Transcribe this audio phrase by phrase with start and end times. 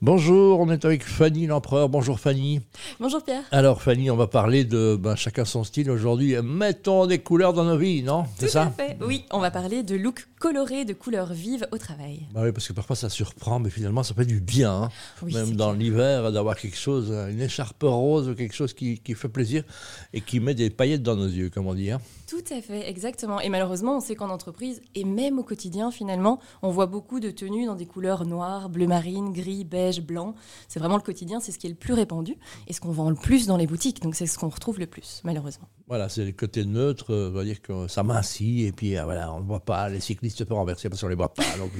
[0.00, 1.88] Bonjour, on est avec Fanny l'empereur.
[1.88, 2.60] Bonjour Fanny.
[3.00, 3.42] Bonjour Pierre.
[3.50, 6.36] Alors Fanny, on va parler de ben, chacun son style aujourd'hui.
[6.40, 8.24] Mettons des couleurs dans nos vies, non?
[8.36, 8.70] C'est ça?
[8.76, 8.96] fait.
[9.04, 12.26] Oui, on va parler de look coloré, de couleurs vives au travail.
[12.32, 14.84] Bah oui, parce que parfois ça surprend, mais finalement ça fait du bien.
[14.84, 14.88] Hein.
[15.22, 19.28] Même dans l'hiver, d'avoir quelque chose, une écharpe rose ou quelque chose qui, qui, fait
[19.28, 19.64] plaisir
[20.12, 21.90] et qui met des paillettes dans nos yeux, comme on dit.
[21.90, 22.00] Hein.
[22.26, 23.40] Tout à fait, exactement.
[23.40, 27.30] Et malheureusement, on sait qu'en entreprise, et même au quotidien finalement, on voit beaucoup de
[27.30, 30.34] tenues dans des couleurs noires, bleu marine, gris, beige, blanc.
[30.68, 32.36] C'est vraiment le quotidien, c'est ce qui est le plus répandu
[32.66, 34.02] et ce qu'on vend le plus dans les boutiques.
[34.02, 35.68] Donc c'est ce qu'on retrouve le plus, malheureusement.
[35.88, 39.04] Voilà, c'est le côté neutre, euh, on va dire que ça mincit et puis euh,
[39.04, 41.44] voilà, on ne voit pas, les cyclistes peuvent renverser parce qu'on ne les voit pas.
[41.58, 41.70] Donc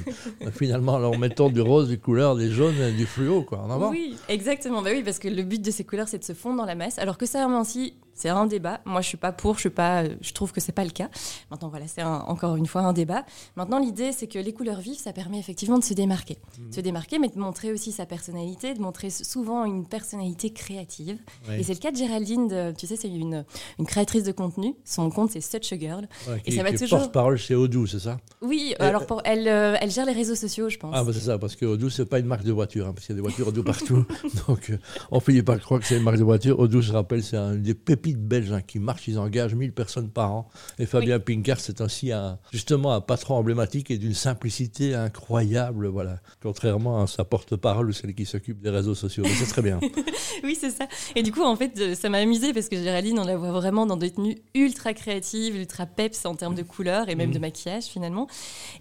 [0.55, 3.91] finalement, alors mettons du rose, du couleur, des jaunes, du fluo, quoi, en avant.
[3.91, 4.81] Oui, exactement.
[4.81, 6.75] Bah oui, parce que le but de ces couleurs, c'est de se fondre dans la
[6.75, 8.81] masse, alors que ça mincit c'est un débat.
[8.85, 11.09] Moi, je suis pas pour, je suis pas, je trouve que c'est pas le cas.
[11.51, 13.25] Maintenant, voilà, c'est encore une fois un débat.
[13.57, 16.81] Maintenant, l'idée, c'est que les couleurs vives, ça permet effectivement de se démarquer, de se
[16.81, 21.19] démarquer, mais de montrer aussi sa personnalité, de montrer souvent une personnalité créative.
[21.57, 22.75] Et c'est le cas de Géraldine.
[22.77, 23.45] tu sais, c'est une,
[23.79, 24.75] une créatrice de contenu.
[24.85, 26.09] Son compte, c'est Such a Girl.
[26.45, 26.99] et ça va toujours.
[26.99, 28.19] Porte-parole chez Odoo, c'est ça?
[28.43, 28.75] Oui.
[28.79, 30.93] alors, pour, elle, euh, elle gère les réseaux sociaux, je pense.
[30.95, 33.07] Ah, bah, c'est ça, parce que Odoo, c'est pas une marque de voiture, hein, parce
[33.07, 34.05] qu'il y a des voitures Odoo partout.
[34.49, 34.79] Donc, euh,
[35.11, 36.59] on finit par croire que c'est une marque de voiture.
[36.59, 40.11] Odoo, je rappelle, c'est un des pépites belges hein, qui marche, ils engagent 1000 personnes
[40.11, 40.49] par an.
[40.79, 46.21] Et Fabien Pinkard, c'est aussi un, justement un patron emblématique et d'une simplicité incroyable, voilà.
[46.43, 49.25] Contrairement à sa porte-parole ou celle qui s'occupe des réseaux sociaux.
[49.25, 49.81] Mais c'est très bien.
[50.45, 50.87] oui, c'est ça.
[51.15, 53.53] Et du coup, en fait, euh, ça m'a amusé parce que Géraldine, on la voit
[53.53, 57.39] vraiment dans des tenues ultra créatives, ultra peps en termes de couleurs et même de
[57.39, 57.43] mm.
[57.43, 58.27] maquillage finalement.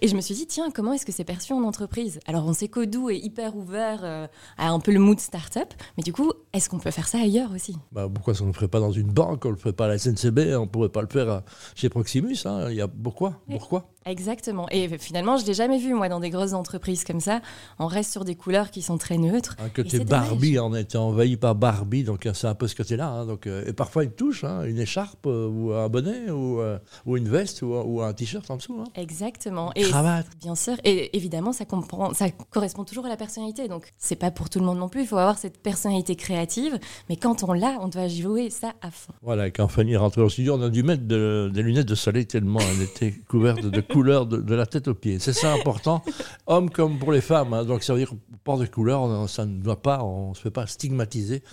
[0.02, 2.20] Et je me suis dit, tiens, comment est-ce que c'est perçu en entreprise?
[2.28, 6.04] Alors, on sait qu'Odoo est hyper ouvert euh, à un peu le mood start-up, mais
[6.04, 7.76] du coup, est-ce qu'on peut faire ça ailleurs aussi?
[7.92, 9.98] Bah, Pourquoi ça ne ferait pas dans une banque On le ferait pas à la
[9.98, 11.42] SNCB, on ne pourrait pas le faire
[11.76, 12.38] chez Proximus.
[12.46, 12.68] Hein.
[12.70, 13.42] Il y a pourquoi?
[13.50, 13.90] Pourquoi?
[14.08, 14.68] Exactement.
[14.72, 17.42] Et finalement, je l'ai jamais vu, moi, dans des grosses entreprises comme ça.
[17.78, 19.56] On reste sur des couleurs qui sont très neutres.
[19.60, 22.76] Un côté Barbie, on a été envahi par Barbie, donc euh, c'est un peu ce
[22.76, 23.10] côté-là.
[23.10, 23.26] Hein.
[23.26, 26.62] donc, euh, et parfois une touche, hein, une écharpe, euh, ou un bonnet, ou,
[27.06, 28.80] ou une veste, ou, un t-shirt en dessous.
[28.80, 28.90] Hein.
[28.96, 29.72] Exactement.
[29.76, 30.28] et cravate.
[30.40, 30.76] Bien sûr.
[30.86, 33.68] Et évidemment, ça, comprend, ça correspond toujours à la personnalité.
[33.68, 35.02] Donc, c'est pas pour tout le monde non plus.
[35.02, 36.80] Il faut avoir cette personnalité créative.
[37.10, 39.07] Mais quand on l'a, on doit jouer ça à fond.
[39.22, 42.60] Voilà, quand Fanny rentre au studio, on a dû mettre des lunettes de soleil tellement
[42.60, 45.20] elle était couverte de couleurs de, la tête aux pieds.
[45.20, 46.04] C'est ça important,
[46.46, 47.54] hommes comme pour les femmes.
[47.54, 47.66] Hein.
[47.66, 48.14] Donc ça veut dire
[48.44, 51.44] port de couleurs, ça ne doit pas, on ne se fait pas stigmatiser.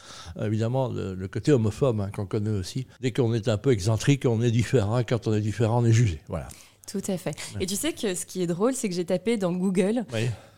[0.41, 2.87] Évidemment, le, côté homophobe hein, qu'on connaît aussi.
[3.00, 5.03] Dès qu'on est un peu excentrique, on est différent.
[5.03, 6.20] Quand on est différent, on est jugé.
[6.28, 6.48] Voilà.
[6.91, 7.34] Tout à fait.
[7.60, 10.04] Et tu sais que ce qui est drôle, c'est que j'ai tapé dans Google.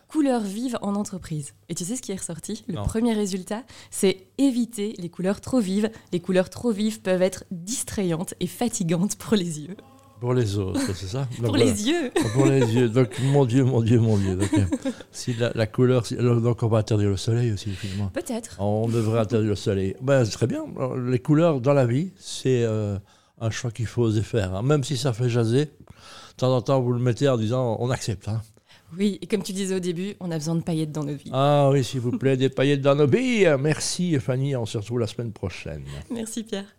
[0.07, 1.53] Couleurs vives en entreprise.
[1.69, 2.63] Et tu sais ce qui est ressorti?
[2.67, 5.89] Le premier résultat, c'est éviter les couleurs trop vives.
[6.11, 9.77] Les couleurs trop vives peuvent être distrayantes et fatigantes pour les yeux.
[10.19, 11.27] Pour les autres, c'est ça?
[11.43, 12.89] Pour les yeux Pour les yeux.
[12.89, 14.35] Donc, mon Dieu, mon Dieu, mon Dieu.
[14.35, 14.49] Donc,
[15.11, 16.03] si la, couleur.
[16.11, 18.07] donc, on va interdire le soleil aussi, finalement.
[18.07, 18.55] Peut-être.
[18.59, 19.95] On devrait interdire le soleil.
[20.01, 20.65] Ben, très bien.
[21.05, 22.97] Les couleurs dans la vie, c'est euh,
[23.39, 24.55] un choix qu'il faut oser faire.
[24.55, 24.63] Hein.
[24.63, 25.71] Même si ça fait jaser, de
[26.35, 28.27] temps en temps, vous le mettez en disant on accepte.
[28.27, 28.41] Hein.
[28.95, 31.31] Oui, et comme tu disais au début, on a besoin de paillettes dans nos vies.
[31.33, 33.45] Ah oui, s'il vous plaît, des paillettes dans nos vies.
[33.59, 35.83] Merci Fanny, on se retrouve la semaine prochaine.
[36.09, 36.75] Merci Pierre.